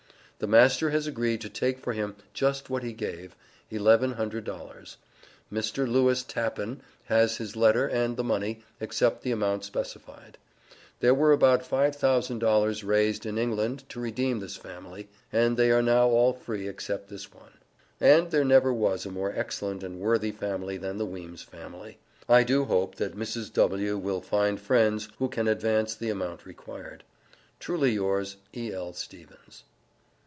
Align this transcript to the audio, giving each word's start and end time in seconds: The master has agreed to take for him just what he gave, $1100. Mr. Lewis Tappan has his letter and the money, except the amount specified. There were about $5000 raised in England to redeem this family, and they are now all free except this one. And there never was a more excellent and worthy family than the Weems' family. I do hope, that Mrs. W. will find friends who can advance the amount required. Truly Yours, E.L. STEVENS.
The 0.41 0.47
master 0.47 0.89
has 0.89 1.05
agreed 1.05 1.39
to 1.41 1.49
take 1.51 1.77
for 1.77 1.93
him 1.93 2.15
just 2.33 2.67
what 2.67 2.81
he 2.81 2.93
gave, 2.93 3.35
$1100. 3.71 4.95
Mr. 5.53 5.87
Lewis 5.87 6.23
Tappan 6.23 6.81
has 7.05 7.37
his 7.37 7.55
letter 7.55 7.85
and 7.87 8.17
the 8.17 8.23
money, 8.23 8.63
except 8.79 9.21
the 9.21 9.31
amount 9.31 9.65
specified. 9.65 10.39
There 10.99 11.13
were 11.13 11.31
about 11.31 11.61
$5000 11.63 12.83
raised 12.83 13.27
in 13.27 13.37
England 13.37 13.87
to 13.89 13.99
redeem 13.99 14.39
this 14.39 14.55
family, 14.55 15.09
and 15.31 15.57
they 15.57 15.69
are 15.69 15.83
now 15.83 16.07
all 16.07 16.33
free 16.33 16.67
except 16.67 17.07
this 17.09 17.31
one. 17.31 17.53
And 17.99 18.31
there 18.31 18.43
never 18.43 18.73
was 18.73 19.05
a 19.05 19.11
more 19.11 19.31
excellent 19.35 19.83
and 19.83 19.99
worthy 19.99 20.31
family 20.31 20.77
than 20.77 20.97
the 20.97 21.05
Weems' 21.05 21.43
family. 21.43 21.99
I 22.27 22.41
do 22.43 22.65
hope, 22.65 22.95
that 22.95 23.15
Mrs. 23.15 23.53
W. 23.53 23.95
will 23.95 24.21
find 24.21 24.59
friends 24.59 25.07
who 25.19 25.29
can 25.29 25.47
advance 25.47 25.93
the 25.93 26.09
amount 26.09 26.47
required. 26.47 27.03
Truly 27.59 27.91
Yours, 27.91 28.37
E.L. 28.55 28.93
STEVENS. 28.93 29.65